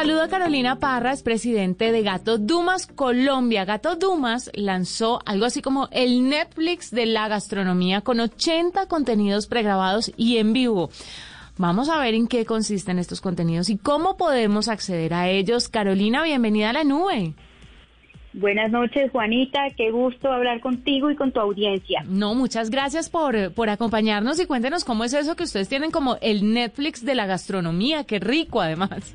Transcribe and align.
Saludo 0.00 0.22
a 0.22 0.28
Carolina 0.28 0.76
Parra, 0.76 1.12
es 1.12 1.22
presidente 1.22 1.92
de 1.92 2.00
Gato 2.00 2.38
Dumas 2.38 2.86
Colombia. 2.86 3.66
Gato 3.66 3.96
Dumas 3.96 4.50
lanzó 4.54 5.20
algo 5.26 5.44
así 5.44 5.60
como 5.60 5.90
el 5.92 6.26
Netflix 6.26 6.90
de 6.90 7.04
la 7.04 7.28
gastronomía 7.28 8.00
con 8.00 8.18
80 8.18 8.86
contenidos 8.86 9.46
pregrabados 9.46 10.10
y 10.16 10.38
en 10.38 10.54
vivo. 10.54 10.88
Vamos 11.58 11.90
a 11.90 12.00
ver 12.00 12.14
en 12.14 12.28
qué 12.28 12.46
consisten 12.46 12.98
estos 12.98 13.20
contenidos 13.20 13.68
y 13.68 13.76
cómo 13.76 14.16
podemos 14.16 14.68
acceder 14.68 15.12
a 15.12 15.28
ellos. 15.28 15.68
Carolina, 15.68 16.22
bienvenida 16.22 16.70
a 16.70 16.72
la 16.72 16.84
nube. 16.84 17.34
Buenas 18.32 18.70
noches, 18.70 19.10
Juanita. 19.10 19.66
Qué 19.76 19.90
gusto 19.90 20.32
hablar 20.32 20.62
contigo 20.62 21.10
y 21.10 21.16
con 21.16 21.30
tu 21.30 21.40
audiencia. 21.40 22.04
No, 22.06 22.34
muchas 22.34 22.70
gracias 22.70 23.10
por, 23.10 23.52
por 23.52 23.68
acompañarnos 23.68 24.40
y 24.40 24.46
cuéntenos 24.46 24.86
cómo 24.86 25.04
es 25.04 25.12
eso 25.12 25.36
que 25.36 25.44
ustedes 25.44 25.68
tienen 25.68 25.90
como 25.90 26.16
el 26.22 26.54
Netflix 26.54 27.04
de 27.04 27.14
la 27.14 27.26
gastronomía. 27.26 28.04
Qué 28.04 28.18
rico, 28.18 28.62
además. 28.62 29.14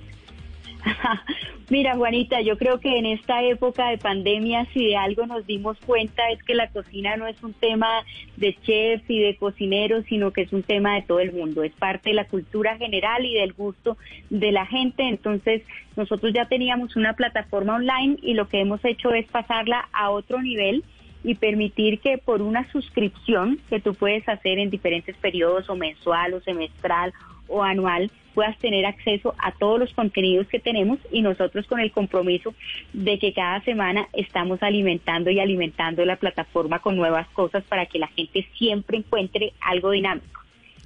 Mira, 1.70 1.96
Juanita, 1.96 2.42
yo 2.42 2.58
creo 2.58 2.80
que 2.80 2.98
en 2.98 3.06
esta 3.06 3.44
época 3.44 3.90
de 3.90 3.98
pandemia, 3.98 4.66
si 4.74 4.86
de 4.86 4.98
algo 4.98 5.26
nos 5.26 5.46
dimos 5.48 5.78
cuenta 5.86 6.30
es 6.30 6.42
que 6.44 6.54
la 6.54 6.70
cocina 6.70 7.18
no 7.18 7.28
es 7.28 7.42
un 7.44 7.54
tema 7.54 8.04
de 8.38 8.56
chefs 8.62 9.10
y 9.10 9.20
de 9.20 9.36
cocineros, 9.36 10.06
sino 10.08 10.32
que 10.32 10.42
es 10.42 10.54
un 10.54 10.64
tema 10.64 10.96
de 10.96 11.02
todo 11.02 11.20
el 11.20 11.34
mundo. 11.34 11.64
Es 11.64 11.74
parte 11.74 12.10
de 12.10 12.16
la 12.16 12.28
cultura 12.28 12.78
general 12.78 13.26
y 13.26 13.34
del 13.34 13.54
gusto 13.54 13.98
de 14.30 14.52
la 14.52 14.66
gente. 14.66 15.04
Entonces, 15.08 15.64
nosotros 15.96 16.34
ya 16.34 16.46
teníamos 16.46 16.96
una 16.96 17.14
plataforma 17.14 17.76
online 17.76 18.18
y 18.22 18.34
lo 18.36 18.48
que 18.48 18.60
hemos 18.60 18.84
hecho 18.86 19.12
es 19.14 19.26
pasarla 19.28 19.90
a 19.92 20.12
otro 20.12 20.42
nivel 20.42 20.84
y 21.26 21.36
permitir 21.36 22.00
que 22.00 22.18
por 22.20 22.42
una 22.42 22.72
suscripción 22.72 23.60
que 23.70 23.80
tú 23.80 23.96
puedes 23.96 24.28
hacer 24.30 24.60
en 24.60 24.70
diferentes 24.70 25.18
periodos 25.18 25.68
o 25.70 25.76
mensual 25.76 26.36
o 26.36 26.42
semestral 26.42 27.14
o 27.48 27.64
anual, 27.64 28.12
puedas 28.36 28.58
tener 28.60 28.86
acceso 28.86 29.34
a 29.40 29.52
todos 29.52 29.80
los 29.80 29.94
contenidos 29.94 30.48
que 30.48 30.60
tenemos 30.60 31.00
y 31.12 31.22
nosotros 31.22 31.66
con 31.68 31.80
el 31.80 31.92
compromiso 31.92 32.54
de 32.94 33.18
que 33.18 33.34
cada 33.34 33.62
semana 33.62 34.08
estamos 34.14 34.62
alimentando 34.62 35.32
y 35.32 35.40
alimentando 35.40 36.06
la 36.06 36.18
plataforma 36.18 36.80
con 36.80 36.96
nuevas 36.96 37.28
cosas 37.30 37.64
para 37.64 37.88
que 37.88 38.00
la 38.00 38.08
gente 38.08 38.48
siempre 38.58 38.98
encuentre 38.98 39.54
algo 39.62 39.92
dinámico 39.92 40.45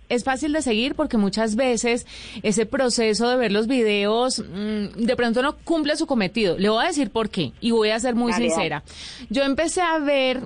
es 0.09 0.23
fácil 0.23 0.51
de 0.53 0.61
seguir 0.61 0.95
porque 0.95 1.17
muchas 1.17 1.55
veces 1.55 2.05
ese 2.43 2.65
proceso 2.65 3.29
de 3.29 3.37
ver 3.37 3.51
los 3.51 3.67
videos 3.67 4.39
mm, 4.39 5.05
de 5.05 5.15
pronto 5.15 5.41
no 5.41 5.55
cumple 5.57 5.95
su 5.95 6.07
cometido. 6.07 6.57
Le 6.57 6.69
voy 6.69 6.83
a 6.83 6.87
decir 6.87 7.11
por 7.11 7.29
qué 7.29 7.53
y 7.61 7.71
voy 7.71 7.91
a 7.91 7.99
ser 7.99 8.15
muy 8.15 8.33
sincera. 8.33 8.83
Yo 9.29 9.43
empecé 9.43 9.81
a 9.81 9.99
ver 9.99 10.41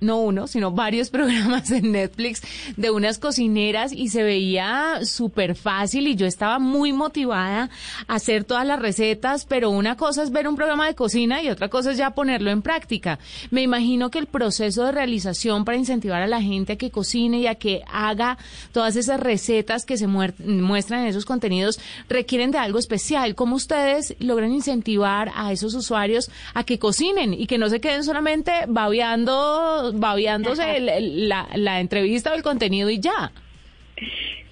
no 0.00 0.18
uno, 0.18 0.46
sino 0.46 0.70
varios 0.70 1.10
programas 1.18 1.70
en 1.70 1.92
Netflix 1.92 2.42
de 2.76 2.90
unas 2.90 3.18
cocineras 3.18 3.92
y 3.92 4.08
se 4.08 4.22
veía 4.22 5.00
súper 5.04 5.54
fácil 5.54 6.06
y 6.08 6.16
yo 6.16 6.26
estaba 6.26 6.58
muy 6.58 6.92
motivada 6.92 7.70
a 8.06 8.14
hacer 8.14 8.44
todas 8.44 8.66
las 8.66 8.80
recetas, 8.80 9.44
pero 9.44 9.70
una 9.70 9.96
cosa 9.96 10.22
es 10.22 10.30
ver 10.30 10.48
un 10.48 10.56
programa 10.56 10.86
de 10.86 10.94
cocina 10.94 11.42
y 11.42 11.48
otra 11.48 11.68
cosa 11.68 11.92
es 11.92 11.98
ya 11.98 12.10
ponerlo 12.10 12.50
en 12.50 12.62
práctica. 12.62 13.18
Me 13.50 13.62
imagino 13.62 14.10
que 14.10 14.18
el 14.18 14.26
proceso 14.26 14.84
de 14.84 14.92
realización 14.92 15.64
para 15.64 15.78
incentivar 15.78 16.22
a 16.22 16.26
la 16.26 16.42
gente 16.42 16.74
a 16.74 16.76
que 16.76 16.90
cocine 16.90 17.38
y 17.38 17.46
a 17.46 17.54
que 17.56 17.82
haga 17.90 18.38
todas 18.72 18.96
esas 18.96 19.20
recetas 19.20 19.84
que 19.84 19.96
se 19.96 20.06
muestran 20.06 21.00
en 21.00 21.06
esos 21.06 21.24
contenidos 21.24 21.78
requieren 22.08 22.50
de 22.50 22.58
algo 22.58 22.78
especial. 22.78 23.34
¿Cómo 23.34 23.56
ustedes 23.56 24.14
logran 24.18 24.52
incentivar 24.52 25.30
a 25.34 25.52
esos 25.52 25.74
usuarios 25.74 26.30
a 26.54 26.64
que 26.64 26.78
cocinen 26.78 27.34
y 27.34 27.46
que 27.46 27.58
no 27.58 27.68
se 27.68 27.80
queden 27.80 28.04
solamente 28.04 28.52
babeando 28.68 29.87
babiándose 29.94 30.80
la, 30.80 31.48
la 31.54 31.80
entrevista 31.80 32.32
o 32.32 32.34
el 32.34 32.42
contenido 32.42 32.90
y 32.90 33.00
ya. 33.00 33.32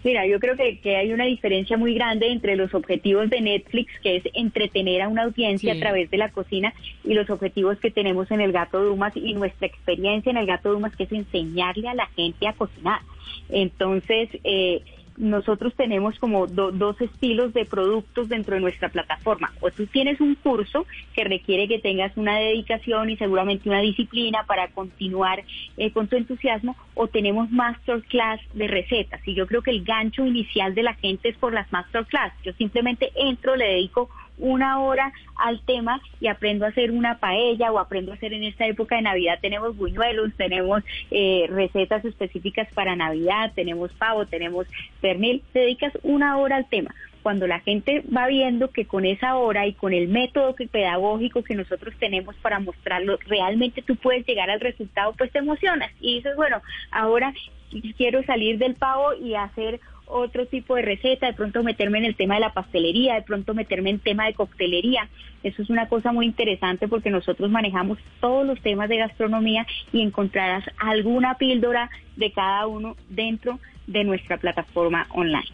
Mira, 0.07 0.25
yo 0.25 0.39
creo 0.39 0.57
que, 0.57 0.79
que, 0.79 0.95
hay 0.95 1.13
una 1.13 1.25
diferencia 1.25 1.77
muy 1.77 1.93
grande 1.93 2.31
entre 2.31 2.55
los 2.55 2.73
objetivos 2.75 3.29
de 3.29 3.41
Netflix, 3.41 3.93
que 4.05 4.15
es 4.15 4.23
entretener 4.35 5.03
a 5.03 5.09
una 5.09 5.25
audiencia 5.25 5.73
a 5.73 5.79
través 5.81 6.09
de 6.13 6.17
la 6.17 6.31
cocina, 6.31 6.73
y 7.03 7.15
los 7.15 7.29
objetivos 7.29 7.79
que 7.79 7.91
tenemos 7.91 8.31
en 8.31 8.41
el 8.41 8.53
Gato 8.53 8.81
Dumas 8.85 9.17
y 9.17 9.35
nuestra 9.35 9.67
experiencia 9.67 10.31
en 10.31 10.37
el 10.37 10.47
Gato 10.47 10.73
Dumas, 10.73 10.95
que 10.95 11.03
es 11.03 11.13
enseñarle 11.13 11.89
a 11.89 11.95
la 11.95 12.07
gente 12.15 12.47
a 12.47 12.53
cocinar. 12.53 13.01
Entonces, 13.49 14.29
eh, 14.45 14.83
nosotros 15.17 15.75
tenemos 15.75 16.19
como 16.19 16.47
dos 16.47 17.01
estilos 17.01 17.53
de 17.53 17.65
productos 17.65 18.29
dentro 18.29 18.55
de 18.55 18.61
nuestra 18.61 18.89
plataforma. 18.89 19.53
O 19.61 19.71
tú 19.71 19.87
tienes 19.87 20.21
un 20.21 20.35
curso 20.35 20.87
que 21.15 21.25
requiere 21.25 21.69
que 21.69 21.79
tengas 21.79 22.17
una 22.17 22.39
dedicación 22.39 23.11
y 23.11 23.17
seguramente 23.17 23.69
una 23.69 23.81
disciplina 23.81 24.45
para 24.47 24.69
continuar 24.69 25.45
eh, 25.77 25.91
con 25.91 26.09
tu 26.09 26.17
entusiasmo, 26.17 26.77
o 26.95 27.09
tenemos 27.09 27.51
masterclass 27.51 28.41
de 28.55 28.69
recetas. 28.69 29.21
Y 29.27 29.35
yo 29.35 29.47
creo 29.47 29.63
que 29.63 29.71
el 29.71 29.85
gancho 29.85 30.25
inicial 30.25 30.75
de 30.75 30.83
la 30.83 30.95
gente 30.95 31.29
es 31.29 31.37
por 31.37 31.53
las 31.53 31.71
masterclass. 31.73 32.33
Yo 32.45 32.53
simplemente 32.55 33.11
entro, 33.15 33.57
le 33.57 33.67
dedico 33.67 34.09
una 34.39 34.81
hora 34.81 35.13
al 35.37 35.61
tema 35.63 36.01
y 36.21 36.29
aprendo 36.29 36.65
a 36.65 36.69
hacer 36.69 36.91
una 36.91 37.19
paella 37.19 37.73
o 37.73 37.79
aprendo 37.79 38.13
a 38.13 38.15
hacer 38.15 38.33
en 38.33 38.45
esta 38.45 38.67
época 38.67 38.97
de 38.97 39.03
Navidad 39.03 39.39
tenemos 39.41 39.77
buñuelos, 39.77 40.33
tenemos 40.37 40.83
eh, 41.11 41.47
recetas 41.49 42.05
específicas 42.05 42.69
para 42.75 42.97
Navidad, 42.97 43.53
tenemos 43.55 43.93
pavo, 43.93 44.27
tenemos 44.27 44.67
pernil, 45.01 45.43
te 45.53 45.61
dedicas 45.61 45.93
una 46.03 46.39
hora 46.39 46.57
al 46.57 46.69
tema. 46.69 46.95
Cuando 47.23 47.47
la 47.49 47.59
gente 47.61 48.05
va 48.17 48.29
viendo 48.29 48.71
que 48.71 48.87
con 48.87 49.05
esa 49.05 49.37
hora 49.37 49.67
y 49.67 49.73
con 49.73 49.93
el 49.93 50.09
método 50.09 50.55
pedagógico 50.71 51.43
que 51.43 51.57
nosotros 51.57 51.93
tenemos 51.99 52.37
para 52.37 52.61
mostrarlo, 52.61 53.19
realmente 53.27 53.83
tú 53.83 53.97
puedes 53.97 54.25
llegar 54.27 54.49
al 54.49 54.61
resultado, 54.61 55.13
pues 55.19 55.33
te 55.33 55.39
emocionas 55.39 55.91
y 56.01 56.17
dices, 56.17 56.37
bueno, 56.37 56.63
ahora 56.93 57.33
quiero 57.97 58.23
salir 58.25 58.59
del 58.59 58.75
pavo 58.75 59.15
y 59.15 59.35
hacer 59.35 59.81
otro 60.07 60.47
tipo 60.47 60.77
de 60.77 60.83
receta, 60.83 61.27
de 61.27 61.33
pronto 61.33 61.63
meterme 61.63 61.99
en 61.99 62.05
el 62.05 62.17
tema 62.17 62.35
de 62.35 62.41
la 62.41 62.53
pastelería, 62.53 63.15
de 63.15 63.23
pronto 63.23 63.55
meterme 63.55 63.91
en 63.91 63.99
tema 63.99 64.27
de 64.27 64.35
coctelería. 64.35 65.09
Eso 65.43 65.63
es 65.63 65.71
una 65.71 65.89
cosa 65.89 66.13
muy 66.13 66.27
interesante 66.27 66.89
porque 66.89 67.11
nosotros 67.11 67.51
manejamos 67.51 67.99
todos 68.21 68.47
los 68.47 68.61
temas 68.61 68.89
de 68.89 68.99
gastronomía 68.99 69.67
y 69.93 70.03
encontrarás 70.03 70.65
alguna 70.79 71.35
píldora 71.35 71.91
de 72.17 72.33
cada 72.33 72.67
uno 72.67 72.97
dentro 73.09 73.53
de 73.55 73.76
nuestra 73.87 74.39
plataforma 74.39 75.07
online. 75.11 75.49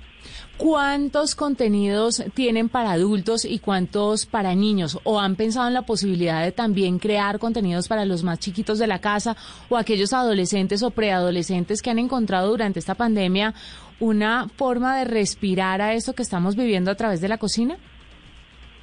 ¿Cuántos 0.56 1.34
contenidos 1.34 2.22
tienen 2.34 2.68
para 2.68 2.92
adultos 2.92 3.44
y 3.44 3.58
cuántos 3.58 4.26
para 4.26 4.54
niños? 4.54 4.98
¿O 5.02 5.18
han 5.18 5.34
pensado 5.34 5.66
en 5.66 5.74
la 5.74 5.82
posibilidad 5.82 6.44
de 6.44 6.52
también 6.52 6.98
crear 6.98 7.38
contenidos 7.38 7.88
para 7.88 8.04
los 8.04 8.22
más 8.22 8.38
chiquitos 8.38 8.78
de 8.78 8.86
la 8.86 9.00
casa 9.00 9.36
o 9.68 9.76
aquellos 9.76 10.12
adolescentes 10.12 10.82
o 10.82 10.90
preadolescentes 10.90 11.82
que 11.82 11.90
han 11.90 11.98
encontrado 11.98 12.50
durante 12.50 12.78
esta 12.78 12.94
pandemia 12.94 13.54
una 13.98 14.48
forma 14.48 14.98
de 14.98 15.04
respirar 15.04 15.80
a 15.80 15.94
esto 15.94 16.12
que 16.12 16.22
estamos 16.22 16.54
viviendo 16.54 16.90
a 16.90 16.96
través 16.96 17.20
de 17.20 17.28
la 17.28 17.38
cocina? 17.38 17.76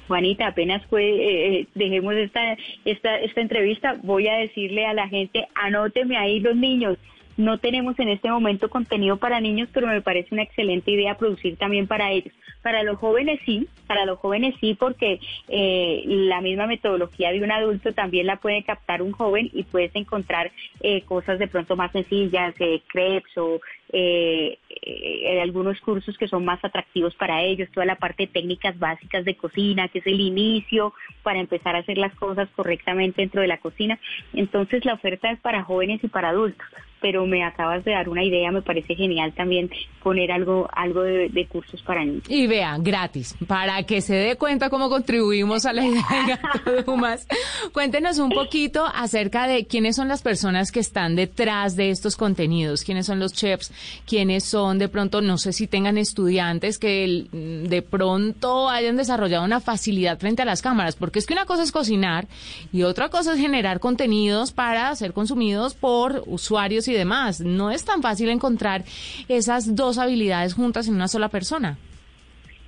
Juanita, 0.08 0.48
apenas 0.48 0.84
fue, 0.86 1.04
eh, 1.04 1.60
eh, 1.60 1.66
dejemos 1.74 2.14
esta, 2.14 2.56
esta, 2.84 3.16
esta 3.18 3.40
entrevista, 3.40 3.96
voy 4.02 4.26
a 4.26 4.38
decirle 4.38 4.84
a 4.84 4.92
la 4.92 5.08
gente, 5.08 5.46
anóteme 5.54 6.16
ahí 6.16 6.40
los 6.40 6.56
niños, 6.56 6.98
no 7.40 7.58
tenemos 7.58 7.98
en 7.98 8.08
este 8.08 8.30
momento 8.30 8.68
contenido 8.68 9.16
para 9.16 9.40
niños, 9.40 9.68
pero 9.72 9.86
me 9.86 10.02
parece 10.02 10.28
una 10.32 10.42
excelente 10.42 10.90
idea 10.90 11.16
producir 11.16 11.56
también 11.56 11.86
para 11.86 12.12
ellos. 12.12 12.34
Para 12.62 12.82
los 12.82 12.98
jóvenes 12.98 13.40
sí, 13.46 13.66
para 13.86 14.04
los 14.04 14.18
jóvenes 14.18 14.54
sí, 14.60 14.74
porque 14.74 15.18
eh, 15.48 16.02
la 16.06 16.42
misma 16.42 16.66
metodología 16.66 17.32
de 17.32 17.42
un 17.42 17.50
adulto 17.50 17.94
también 17.94 18.26
la 18.26 18.36
puede 18.36 18.62
captar 18.62 19.00
un 19.00 19.12
joven 19.12 19.50
y 19.54 19.62
puedes 19.62 19.94
encontrar 19.96 20.52
eh, 20.80 21.02
cosas 21.02 21.38
de 21.38 21.48
pronto 21.48 21.76
más 21.76 21.90
sencillas, 21.92 22.54
eh, 22.58 22.82
crepes 22.88 23.36
o 23.38 23.60
eh, 23.92 24.58
eh, 24.82 25.40
algunos 25.40 25.80
cursos 25.80 26.16
que 26.16 26.28
son 26.28 26.44
más 26.44 26.64
atractivos 26.64 27.14
para 27.16 27.42
ellos, 27.42 27.68
toda 27.72 27.86
la 27.86 27.96
parte 27.96 28.24
de 28.24 28.32
técnicas 28.32 28.78
básicas 28.78 29.24
de 29.24 29.36
cocina, 29.36 29.88
que 29.88 29.98
es 29.98 30.06
el 30.06 30.20
inicio 30.20 30.92
para 31.22 31.40
empezar 31.40 31.76
a 31.76 31.80
hacer 31.80 31.98
las 31.98 32.14
cosas 32.14 32.48
correctamente 32.54 33.22
dentro 33.22 33.40
de 33.40 33.48
la 33.48 33.58
cocina. 33.58 33.98
Entonces 34.32 34.84
la 34.84 34.94
oferta 34.94 35.30
es 35.30 35.40
para 35.40 35.64
jóvenes 35.64 36.02
y 36.04 36.08
para 36.08 36.30
adultos 36.30 36.66
pero 37.00 37.26
me 37.26 37.44
acabas 37.44 37.84
de 37.84 37.92
dar 37.92 38.08
una 38.08 38.22
idea, 38.22 38.50
me 38.50 38.62
parece 38.62 38.94
genial 38.94 39.32
también 39.34 39.70
poner 40.02 40.30
algo, 40.30 40.68
algo 40.72 41.02
de, 41.02 41.46
cursos 41.48 41.82
para 41.82 42.04
niños. 42.04 42.24
Y 42.28 42.46
vean, 42.46 42.82
gratis, 42.82 43.34
para 43.46 43.82
que 43.84 44.00
se 44.00 44.14
dé 44.14 44.36
cuenta 44.36 44.70
cómo 44.70 44.88
contribuimos 44.88 45.66
a 45.66 45.72
la 45.72 45.84
idea 45.84 46.40
de 46.64 46.82
Dumas. 46.82 47.26
Cuéntenos 47.72 48.18
un 48.18 48.30
poquito 48.30 48.84
acerca 48.86 49.46
de 49.46 49.66
quiénes 49.66 49.96
son 49.96 50.08
las 50.08 50.22
personas 50.22 50.70
que 50.70 50.80
están 50.80 51.16
detrás 51.16 51.76
de 51.76 51.90
estos 51.90 52.16
contenidos, 52.16 52.84
quiénes 52.84 53.06
son 53.06 53.18
los 53.18 53.32
chefs, 53.32 53.72
quiénes 54.06 54.44
son 54.44 54.78
de 54.78 54.88
pronto, 54.88 55.20
no 55.20 55.38
sé 55.38 55.52
si 55.52 55.66
tengan 55.66 55.98
estudiantes 55.98 56.78
que 56.78 57.26
de 57.32 57.82
pronto 57.82 58.68
hayan 58.68 58.96
desarrollado 58.96 59.44
una 59.44 59.60
facilidad 59.60 60.18
frente 60.18 60.42
a 60.42 60.44
las 60.44 60.62
cámaras, 60.62 60.96
porque 60.96 61.18
es 61.18 61.26
que 61.26 61.34
una 61.34 61.46
cosa 61.46 61.62
es 61.62 61.72
cocinar 61.72 62.28
y 62.72 62.82
otra 62.82 63.08
cosa 63.08 63.34
es 63.34 63.40
generar 63.40 63.80
contenidos 63.80 64.52
para 64.52 64.94
ser 64.96 65.12
consumidos 65.12 65.74
por 65.74 66.22
usuarios 66.26 66.88
y 66.88 66.92
demás. 66.92 67.40
No 67.40 67.70
es 67.70 67.84
tan 67.84 68.02
fácil 68.02 68.28
encontrar 68.28 68.84
esas 69.28 69.74
dos 69.74 69.98
habilidades 69.98 70.54
juntas 70.54 70.88
en 70.88 70.94
una 70.94 71.08
sola 71.08 71.28
persona. 71.28 71.78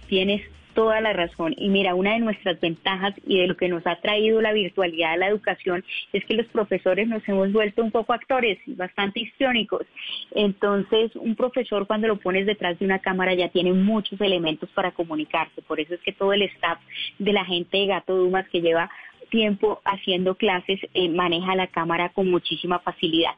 Tienes 0.09 0.43
toda 0.75 1.01
la 1.01 1.13
razón. 1.13 1.55
Y 1.57 1.69
mira, 1.69 1.95
una 1.95 2.13
de 2.13 2.21
nuestras 2.21 2.61
ventajas 2.61 3.15
y 3.27 3.39
de 3.39 3.47
lo 3.47 3.57
que 3.57 3.69
nos 3.69 3.87
ha 3.87 4.01
traído 4.01 4.41
la 4.41 4.53
virtualidad 4.53 5.13
de 5.13 5.19
la 5.19 5.29
educación 5.29 5.85
es 6.13 6.25
que 6.25 6.35
los 6.35 6.47
profesores 6.47 7.09
nos 7.09 7.27
hemos 7.29 7.53
vuelto 7.53 7.83
un 7.83 7.91
poco 7.91 8.13
actores, 8.13 8.59
bastante 8.67 9.21
histriónicos. 9.21 9.87
Entonces, 10.33 11.15
un 11.17 11.37
profesor 11.37 11.87
cuando 11.87 12.09
lo 12.09 12.17
pones 12.17 12.47
detrás 12.47 12.79
de 12.79 12.85
una 12.85 12.99
cámara 12.99 13.35
ya 13.35 13.49
tiene 13.49 13.73
muchos 13.73 14.21
elementos 14.21 14.71
para 14.71 14.93
comunicarse. 14.93 15.63
Por 15.63 15.81
eso 15.81 15.95
es 15.95 16.01
que 16.01 16.13
todo 16.13 16.33
el 16.33 16.43
staff 16.43 16.79
de 17.19 17.33
la 17.33 17.45
gente 17.45 17.79
de 17.79 17.87
Gato 17.87 18.17
Dumas 18.17 18.49
que 18.49 18.61
lleva 18.61 18.91
tiempo 19.31 19.81
haciendo 19.85 20.35
clases 20.35 20.79
eh, 20.93 21.09
maneja 21.09 21.57
la 21.57 21.67
cámara 21.67 22.11
con 22.11 22.31
muchísima 22.31 22.81
facilidad 22.81 23.33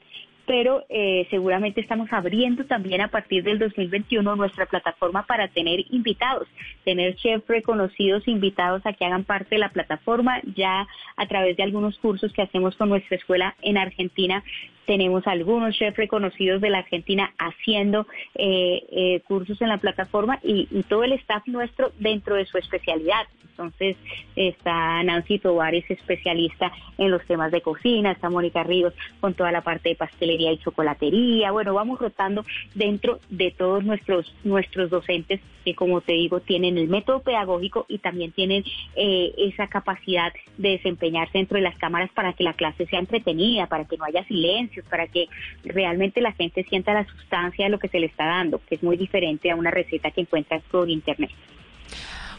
pero 0.47 0.85
eh, 0.89 1.27
seguramente 1.31 1.81
estamos 1.81 2.13
abriendo 2.13 2.65
también 2.65 3.01
a 3.01 3.09
partir 3.09 3.43
del 3.43 3.59
2021 3.59 4.37
nuestra 4.37 4.67
plataforma 4.67 5.25
para 5.27 5.49
tener 5.49 5.85
invitados, 5.91 6.49
tener 6.85 7.17
chefs 7.17 7.47
reconocidos 7.49 8.27
invitados 8.29 8.85
a 8.85 8.93
que 8.93 9.05
hagan 9.05 9.25
parte 9.25 9.55
de 9.55 9.61
la 9.61 9.71
plataforma. 9.71 10.41
Ya 10.55 10.87
a 11.17 11.27
través 11.27 11.57
de 11.57 11.63
algunos 11.63 11.99
cursos 11.99 12.33
que 12.33 12.43
hacemos 12.43 12.77
con 12.77 12.89
nuestra 12.89 13.17
escuela 13.17 13.55
en 13.63 13.79
Argentina, 13.79 14.43
tenemos 14.87 15.27
algunos 15.27 15.75
chefs 15.77 15.97
reconocidos 15.97 16.61
de 16.61 16.71
la 16.71 16.79
Argentina 16.79 17.33
haciendo 17.39 18.07
eh, 18.35 18.83
eh, 18.91 19.21
cursos 19.27 19.61
en 19.63 19.69
la 19.69 19.79
plataforma 19.79 20.39
y, 20.43 20.67
todo 20.89 21.05
el 21.05 21.13
staff 21.13 21.47
nuestro 21.47 21.93
dentro 21.99 22.37
de 22.37 22.45
su 22.45 22.59
especialidad. 22.59 23.27
Entonces 23.51 23.97
está 24.35 25.03
Nancy 25.05 25.39
Tovares, 25.39 25.89
especialista 25.89 26.73
en 26.99 27.11
los 27.11 27.25
temas 27.25 27.53
de 27.53 27.63
cocina, 27.63 28.11
está 28.11 28.29
Mónica 28.29 28.65
Ríos 28.65 28.93
con 29.21 29.35
toda 29.35 29.53
la 29.53 29.63
parte 29.63 29.91
de 29.91 29.95
pastelería 29.95 30.34
y 30.41 30.59
chocolatería. 30.59 31.51
Bueno, 31.51 31.75
vamos 31.75 31.99
rotando 31.99 32.45
dentro 32.75 33.21
de 33.31 33.51
todos 33.51 33.85
nuestros, 33.85 34.35
nuestros 34.45 34.91
docentes 34.91 35.41
que, 35.65 35.75
como 35.75 36.01
te 36.01 36.13
digo, 36.13 36.41
tienen 36.41 36.77
el 36.77 36.89
método 36.89 37.21
pedagógico 37.21 37.87
y 37.89 37.99
también 37.99 38.33
tienen 38.33 38.65
eh, 38.97 39.33
esa 39.39 39.67
capacidad 39.69 40.33
de 40.59 40.71
desempeñarse 40.71 41.39
dentro 41.39 41.57
de 41.57 41.63
las 41.63 41.77
cámaras 41.77 42.11
para 42.13 42.33
que 42.35 42.45
la 42.45 42.53
clase 42.53 42.87
sea 42.87 42.99
entretenida, 42.99 43.67
para 43.67 43.85
que 43.87 43.97
no 43.97 44.05
haya 44.05 44.25
silencios, 44.25 44.85
para 44.87 45.07
que 45.07 45.29
realmente 45.65 46.21
la 46.21 46.33
gente 46.33 46.65
sienta 46.65 46.95
la 46.95 47.07
sustancia 47.07 47.65
de 47.65 47.71
lo 47.71 47.79
que 47.79 47.89
se 47.89 48.01
le 48.01 48.07
está 48.07 48.27
dando, 48.27 48.61
que 48.69 48.75
es 48.75 48.83
muy 48.83 48.97
diferente 48.97 49.51
a 49.51 49.57
una 49.57 49.71
receta 49.71 50.11
que 50.11 50.21
encuentras 50.21 50.63
por 50.71 50.91
internet. 50.91 51.31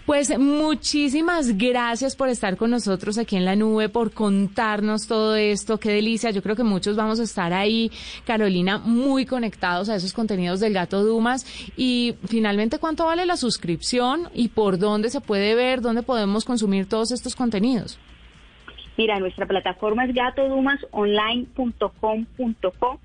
Pues 0.05 0.37
muchísimas 0.37 1.57
gracias 1.57 2.15
por 2.15 2.29
estar 2.29 2.57
con 2.57 2.69
nosotros 2.69 3.17
aquí 3.17 3.37
en 3.37 3.43
la 3.43 3.55
nube, 3.55 3.89
por 3.89 4.11
contarnos 4.11 5.07
todo 5.07 5.35
esto. 5.35 5.79
Qué 5.79 5.93
delicia. 5.93 6.29
Yo 6.29 6.43
creo 6.43 6.55
que 6.55 6.63
muchos 6.63 6.95
vamos 6.95 7.19
a 7.19 7.23
estar 7.23 7.51
ahí, 7.53 7.91
Carolina, 8.23 8.77
muy 8.77 9.25
conectados 9.25 9.89
a 9.89 9.95
esos 9.95 10.13
contenidos 10.13 10.59
del 10.59 10.73
Gato 10.73 11.03
Dumas. 11.03 11.47
Y 11.75 12.13
finalmente, 12.27 12.77
¿cuánto 12.77 13.05
vale 13.05 13.25
la 13.25 13.35
suscripción 13.35 14.29
y 14.35 14.49
por 14.49 14.77
dónde 14.77 15.09
se 15.09 15.21
puede 15.21 15.55
ver, 15.55 15.81
dónde 15.81 16.03
podemos 16.03 16.45
consumir 16.45 16.87
todos 16.87 17.11
estos 17.11 17.35
contenidos? 17.35 17.97
Mira, 18.97 19.19
nuestra 19.19 19.45
plataforma 19.45 20.05
es 20.05 20.13
gatodumasonline.com.co. 20.13 22.99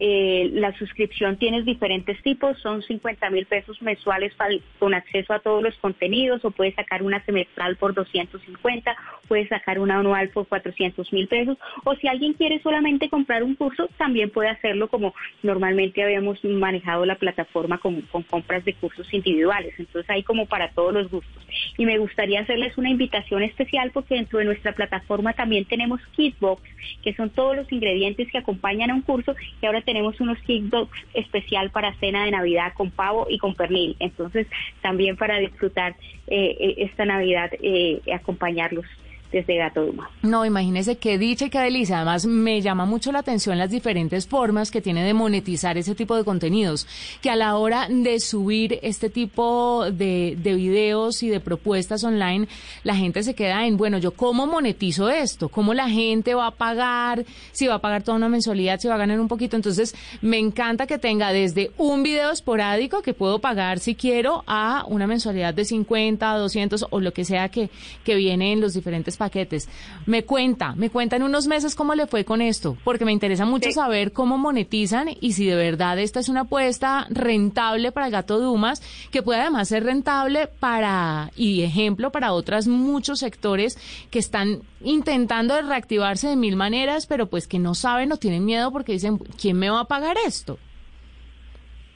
eh, 0.00 0.50
la 0.54 0.76
suscripción 0.78 1.36
tienes 1.36 1.64
diferentes 1.64 2.20
tipos, 2.22 2.58
son 2.60 2.82
50 2.82 3.30
mil 3.30 3.46
pesos 3.46 3.80
mensuales 3.82 4.32
con 4.78 4.94
acceso 4.94 5.32
a 5.32 5.40
todos 5.40 5.62
los 5.62 5.74
contenidos 5.76 6.44
o 6.44 6.50
puedes 6.50 6.74
sacar 6.74 7.02
una 7.02 7.24
semestral 7.24 7.76
por 7.76 7.94
250, 7.94 8.96
puedes 9.28 9.48
sacar 9.48 9.78
una 9.78 9.98
anual 9.98 10.30
por 10.30 10.46
400 10.46 11.12
mil 11.12 11.28
pesos 11.28 11.58
o 11.84 11.94
si 11.96 12.08
alguien 12.08 12.34
quiere 12.34 12.60
solamente 12.62 13.08
comprar 13.08 13.42
un 13.42 13.54
curso, 13.54 13.88
también 13.98 14.30
puede 14.30 14.48
hacerlo 14.48 14.88
como 14.88 15.14
normalmente 15.42 16.02
habíamos 16.02 16.42
manejado 16.44 17.04
la 17.04 17.16
plataforma 17.16 17.78
con, 17.78 18.02
con 18.02 18.22
compras 18.22 18.64
de 18.64 18.74
cursos 18.74 19.12
individuales. 19.12 19.74
Entonces 19.78 20.08
hay 20.10 20.22
como 20.22 20.46
para 20.46 20.70
todos 20.70 20.92
los 20.92 21.10
gustos. 21.10 21.46
Y 21.76 21.86
me 21.86 21.98
gustaría 21.98 22.40
hacerles 22.40 22.76
una 22.78 22.90
invitación 22.90 23.42
especial 23.42 23.90
porque 23.92 24.14
dentro 24.14 24.38
de 24.38 24.44
nuestra 24.44 24.72
plataforma 24.72 25.25
también 25.34 25.64
tenemos 25.64 26.00
Kitbox, 26.16 26.62
que 27.02 27.14
son 27.14 27.30
todos 27.30 27.56
los 27.56 27.70
ingredientes 27.72 28.28
que 28.30 28.38
acompañan 28.38 28.90
a 28.90 28.94
un 28.94 29.02
curso, 29.02 29.34
y 29.60 29.66
ahora 29.66 29.82
tenemos 29.82 30.20
unos 30.20 30.38
Kitbox 30.38 30.90
especial 31.14 31.70
para 31.70 31.94
cena 31.94 32.24
de 32.24 32.30
Navidad 32.30 32.72
con 32.74 32.90
pavo 32.90 33.26
y 33.28 33.38
con 33.38 33.54
pernil. 33.54 33.96
Entonces, 33.98 34.46
también 34.82 35.16
para 35.16 35.38
disfrutar 35.38 35.96
eh, 36.26 36.56
eh, 36.58 36.74
esta 36.78 37.04
Navidad, 37.04 37.50
eh, 37.60 38.00
acompañarlos 38.12 38.86
desde 39.32 39.56
Gato 39.56 39.84
Duma. 39.84 40.10
No, 40.22 40.44
imagínese 40.44 40.96
qué 40.96 41.18
dicha 41.18 41.46
y 41.46 41.50
qué 41.50 41.58
delicia. 41.58 41.96
Además, 41.96 42.26
me 42.26 42.60
llama 42.60 42.84
mucho 42.84 43.12
la 43.12 43.20
atención 43.20 43.58
las 43.58 43.70
diferentes 43.70 44.26
formas 44.26 44.70
que 44.70 44.80
tiene 44.80 45.04
de 45.04 45.14
monetizar 45.14 45.76
ese 45.78 45.94
tipo 45.94 46.16
de 46.16 46.24
contenidos, 46.24 46.86
que 47.20 47.30
a 47.30 47.36
la 47.36 47.56
hora 47.56 47.88
de 47.88 48.20
subir 48.20 48.78
este 48.82 49.10
tipo 49.10 49.90
de, 49.90 50.36
de 50.42 50.54
videos 50.54 51.22
y 51.22 51.28
de 51.28 51.40
propuestas 51.40 52.04
online, 52.04 52.48
la 52.84 52.96
gente 52.96 53.22
se 53.22 53.34
queda 53.34 53.66
en, 53.66 53.76
bueno, 53.76 53.98
yo 53.98 54.12
cómo 54.12 54.46
monetizo 54.46 55.08
esto, 55.10 55.48
cómo 55.48 55.74
la 55.74 55.88
gente 55.88 56.34
va 56.34 56.48
a 56.48 56.50
pagar, 56.50 57.24
si 57.52 57.66
va 57.66 57.74
a 57.74 57.80
pagar 57.80 58.02
toda 58.02 58.16
una 58.16 58.28
mensualidad, 58.28 58.80
si 58.80 58.88
va 58.88 58.94
a 58.94 58.98
ganar 58.98 59.20
un 59.20 59.28
poquito. 59.28 59.56
Entonces, 59.56 59.94
me 60.22 60.38
encanta 60.38 60.86
que 60.86 60.98
tenga 60.98 61.32
desde 61.32 61.70
un 61.76 62.02
video 62.02 62.30
esporádico 62.30 63.02
que 63.02 63.14
puedo 63.14 63.40
pagar 63.40 63.78
si 63.78 63.94
quiero 63.94 64.44
a 64.46 64.84
una 64.88 65.06
mensualidad 65.06 65.54
de 65.54 65.64
50, 65.64 66.36
200 66.36 66.86
o 66.90 67.00
lo 67.00 67.12
que 67.12 67.24
sea 67.24 67.48
que, 67.48 67.70
que 68.04 68.14
viene 68.14 68.52
en 68.52 68.60
los 68.60 68.74
diferentes 68.74 69.15
paquetes. 69.16 69.68
Me 70.06 70.24
cuenta, 70.24 70.74
me 70.74 70.90
cuenta 70.90 71.16
en 71.16 71.22
unos 71.22 71.46
meses 71.46 71.74
cómo 71.74 71.94
le 71.94 72.06
fue 72.06 72.24
con 72.24 72.40
esto, 72.40 72.76
porque 72.84 73.04
me 73.04 73.12
interesa 73.12 73.44
mucho 73.44 73.70
saber 73.72 74.12
cómo 74.12 74.38
monetizan 74.38 75.08
y 75.20 75.32
si 75.32 75.46
de 75.46 75.56
verdad 75.56 75.98
esta 75.98 76.20
es 76.20 76.28
una 76.28 76.42
apuesta 76.42 77.06
rentable 77.10 77.92
para 77.92 78.06
el 78.06 78.12
gato 78.12 78.38
Dumas, 78.38 78.82
que 79.10 79.22
puede 79.22 79.40
además 79.40 79.68
ser 79.68 79.84
rentable 79.84 80.46
para 80.46 81.30
y 81.36 81.62
ejemplo 81.62 82.10
para 82.10 82.32
otras 82.32 82.66
muchos 82.66 83.20
sectores 83.20 83.78
que 84.10 84.18
están 84.18 84.62
intentando 84.80 85.60
reactivarse 85.60 86.28
de 86.28 86.36
mil 86.36 86.56
maneras, 86.56 87.06
pero 87.06 87.26
pues 87.26 87.46
que 87.46 87.58
no 87.58 87.74
saben 87.74 88.12
o 88.12 88.16
tienen 88.16 88.44
miedo 88.44 88.70
porque 88.72 88.92
dicen, 88.92 89.18
¿quién 89.18 89.58
me 89.58 89.70
va 89.70 89.80
a 89.80 89.84
pagar 89.84 90.16
esto? 90.26 90.58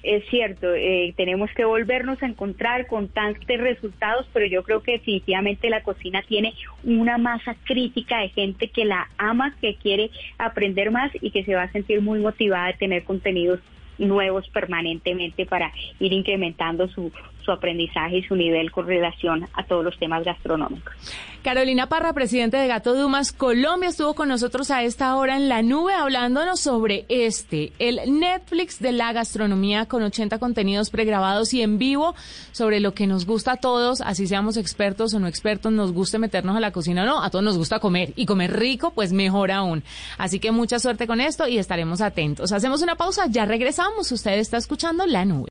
Es 0.03 0.25
cierto, 0.31 0.75
eh, 0.75 1.13
tenemos 1.17 1.51
que 1.55 1.65
volvernos 1.65 2.23
a 2.23 2.27
encontrar 2.27 2.87
con 2.87 3.09
tantos 3.09 3.47
resultados, 3.59 4.27
pero 4.33 4.47
yo 4.47 4.63
creo 4.63 4.83
que 4.83 4.93
definitivamente 4.93 5.69
la 5.69 5.83
cocina 5.83 6.23
tiene 6.27 6.55
una 6.85 7.19
masa 7.19 7.55
crítica 7.65 8.21
de 8.21 8.31
gente 8.31 8.69
que 8.69 8.85
la 8.85 9.09
ama, 9.19 9.55
que 9.61 9.75
quiere 9.75 10.11
aprender 10.39 10.91
más 10.91 11.13
y 11.21 11.31
que 11.31 11.45
se 11.45 11.55
va 11.55 11.65
a 11.65 11.73
sentir 11.73 12.01
muy 12.01 12.19
motivada 12.19 12.69
de 12.69 12.75
tener 12.75 13.05
contenidos 13.05 13.61
nuevos 14.01 14.49
permanentemente 14.49 15.47
para 15.47 15.73
ir 15.99 16.13
incrementando 16.13 16.89
su, 16.89 17.13
su 17.45 17.53
aprendizaje 17.53 18.19
y 18.19 18.23
su 18.23 18.35
nivel 18.35 18.71
con 18.71 18.87
relación 18.87 19.47
a 19.55 19.65
todos 19.65 19.85
los 19.85 19.99
temas 19.99 20.25
gastronómicos. 20.25 20.95
Carolina 21.43 21.89
Parra, 21.89 22.13
presidente 22.13 22.59
de 22.59 22.67
Gato 22.67 22.95
Dumas 22.95 23.33
Colombia, 23.33 23.89
estuvo 23.89 24.15
con 24.15 24.29
nosotros 24.29 24.71
a 24.71 24.83
esta 24.83 25.17
hora 25.17 25.39
en 25.39 25.49
la 25.49 25.63
nube 25.63 25.95
hablándonos 25.95 26.61
sobre 26.61 27.07
este, 27.09 27.73
el 27.79 28.21
Netflix 28.21 28.79
de 28.79 28.93
la 28.93 29.15
gastronomía 29.15 29.87
con 29.87 30.03
80 30.03 30.39
contenidos 30.39 30.91
pregrabados 30.91 31.55
y 31.55 31.63
en 31.63 31.79
vivo 31.79 32.15
sobre 32.53 32.79
lo 32.81 32.93
que 32.93 33.07
nos 33.07 33.25
gusta 33.25 33.53
a 33.53 33.57
todos, 33.57 34.03
así 34.03 34.27
seamos 34.27 34.59
expertos 34.59 35.15
o 35.15 35.19
no 35.19 35.29
expertos, 35.29 35.73
nos 35.73 35.93
guste 35.93 36.19
meternos 36.19 36.57
a 36.57 36.61
la 36.61 36.73
cocina 36.73 37.05
o 37.05 37.07
no, 37.07 37.23
a 37.23 37.31
todos 37.31 37.45
nos 37.45 37.57
gusta 37.57 37.79
comer 37.79 38.13
y 38.17 38.27
comer 38.27 38.59
rico, 38.59 38.91
pues 38.91 39.15
mejor 39.15 39.51
aún. 39.51 39.83
Así 40.19 40.41
que 40.41 40.51
mucha 40.51 40.79
suerte 40.79 41.07
con 41.07 41.23
esto 41.23 41.49
y 41.49 41.57
estaremos 41.57 42.03
atentos. 42.03 42.53
Hacemos 42.53 42.83
una 42.83 42.97
pausa, 42.97 43.25
ya 43.31 43.47
regresamos, 43.47 43.90
usted 43.99 44.39
está 44.39 44.57
escuchando 44.57 45.07
la 45.07 45.25
nube. 45.25 45.49